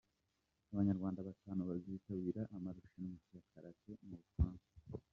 [0.71, 4.69] Abanyarwanda batanu bazitabira amarushanwa ya Karate mu Bufaransa